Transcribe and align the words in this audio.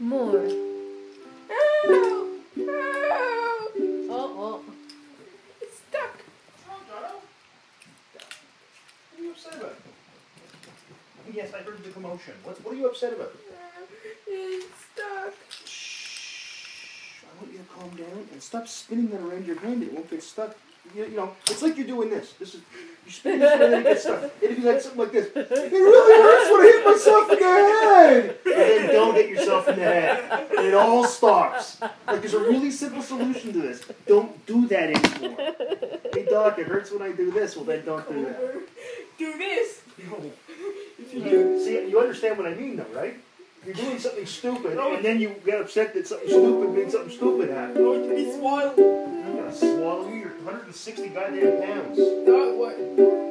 More. 0.00 0.32
Help! 0.32 0.48
Help! 2.56 3.74
Oh, 4.08 4.32
oh. 4.38 4.62
It's 5.60 5.76
stuck. 5.76 6.16
What's 6.16 6.66
wrong, 6.66 6.80
Jono? 6.88 7.20
What 9.10 9.18
are 9.18 9.22
you 9.22 9.30
upset 9.32 9.54
about? 9.56 9.76
Yes, 11.30 11.52
I 11.52 11.58
heard 11.58 11.84
the 11.84 11.90
commotion. 11.90 12.32
What, 12.44 12.64
what 12.64 12.72
are 12.72 12.78
you 12.78 12.86
upset 12.86 13.12
about? 13.12 13.34
It's 14.26 14.66
stuck. 14.94 15.34
Shh. 15.66 17.22
I 17.24 17.42
want 17.42 17.52
you 17.52 17.58
to 17.58 17.64
calm 17.64 17.90
down 17.90 18.26
and 18.32 18.42
stop 18.42 18.68
spinning 18.68 19.08
that 19.08 19.20
around 19.20 19.46
your 19.46 19.58
hand. 19.60 19.82
It 19.82 19.92
won't 19.92 20.08
get 20.10 20.22
stuck. 20.22 20.56
You, 20.94 21.04
you 21.04 21.16
know, 21.16 21.32
it's 21.48 21.62
like 21.62 21.76
you're 21.76 21.86
doing 21.86 22.10
this. 22.10 22.32
This 22.34 22.54
is 22.54 22.62
you 23.06 23.12
spin 23.12 23.38
this 23.38 23.58
way 23.58 23.74
and 23.74 23.84
gets 23.84 24.02
stuck. 24.02 24.30
If 24.42 24.58
you 24.58 24.64
like 24.64 24.80
something 24.80 25.00
like 25.00 25.12
this, 25.12 25.26
it 25.34 25.72
really 25.72 26.22
hurts 26.22 26.50
when 26.50 26.60
I 26.60 26.72
hit 26.72 26.84
myself 26.86 27.30
in 27.32 27.38
the 27.38 27.44
head. 27.44 28.36
And 28.46 28.54
then 28.54 28.86
don't 28.94 29.14
hit 29.14 29.28
yourself 29.30 29.68
in 29.68 29.76
the 29.76 29.84
head. 29.84 30.48
And 30.56 30.66
it 30.66 30.74
all 30.74 31.04
stops. 31.04 31.80
Like 31.80 32.20
there's 32.20 32.34
a 32.34 32.40
really 32.40 32.70
simple 32.70 33.02
solution 33.02 33.52
to 33.52 33.60
this. 33.60 33.84
Don't 34.06 34.44
do 34.46 34.66
that 34.68 34.90
anymore. 34.90 35.54
Hey 36.12 36.26
doc, 36.28 36.58
it 36.58 36.66
hurts 36.66 36.90
when 36.90 37.02
I 37.02 37.12
do 37.12 37.30
this. 37.30 37.56
Well 37.56 37.64
then 37.64 37.84
don't 37.84 38.08
do 38.08 38.24
that. 38.24 38.38
Do 39.18 39.38
this. 39.38 39.82
No. 40.08 40.32
You 41.12 41.20
You, 41.24 41.64
see, 41.64 41.88
you 41.88 42.00
understand 42.00 42.38
what 42.38 42.46
I 42.46 42.54
mean, 42.54 42.76
though, 42.76 42.86
right? 42.94 43.14
You're 43.64 43.74
doing 43.74 43.98
something 43.98 44.24
stupid, 44.24 44.78
and 44.78 45.04
then 45.04 45.20
you 45.20 45.34
get 45.44 45.60
upset 45.60 45.92
that 45.92 46.06
something 46.06 46.28
stupid 46.28 46.70
made 46.70 46.90
something 46.90 47.10
stupid 47.10 47.50
happen. 47.50 47.84
160 50.70 51.08
goddamn 51.08 51.62
pounds. 51.62 51.98
Not 51.98 52.56
what? 52.56 53.29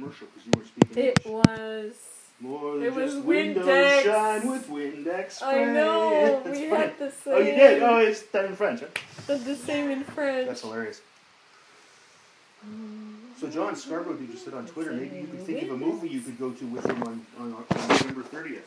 Commercial 0.00 0.26
because 0.28 0.46
you 0.46 0.52
were 0.56 0.66
speaking 0.66 1.04
It 1.04 1.18
English. 1.26 1.46
was. 1.48 1.92
More 2.40 2.74
than 2.78 2.82
it 2.84 2.94
was 2.94 3.12
just 3.14 3.24
windows 3.26 3.66
Windex. 3.66 4.02
shine 4.02 4.48
with 4.50 4.68
Windex 4.70 5.42
I 5.42 5.52
spray. 5.52 5.66
know. 5.74 6.40
That's 6.42 6.58
we 6.58 6.68
funny. 6.70 6.82
had 6.82 6.98
the 6.98 7.10
same. 7.10 7.34
Oh, 7.34 7.38
you 7.38 7.44
did? 7.52 7.82
Oh, 7.82 7.98
it's 7.98 8.22
done 8.22 8.44
in 8.46 8.56
French, 8.56 8.80
huh? 8.80 8.86
Did 9.26 9.44
the 9.44 9.56
same 9.56 9.90
in 9.90 10.04
French. 10.04 10.46
That's 10.48 10.62
hilarious. 10.62 11.02
So 13.38 13.48
John 13.48 13.74
Scarborough, 13.76 14.18
you 14.18 14.26
just 14.26 14.44
said 14.44 14.54
on 14.54 14.66
Twitter, 14.66 14.92
maybe 14.92 15.16
you 15.18 15.26
could 15.26 15.40
think 15.44 15.62
of 15.62 15.70
a 15.70 15.76
movie 15.76 16.08
you 16.08 16.20
could 16.20 16.38
go 16.38 16.50
to 16.50 16.66
with 16.66 16.84
him 16.86 17.02
on, 17.02 17.24
on, 17.38 17.54
on 17.54 17.88
November 17.88 18.22
30th. 18.22 18.60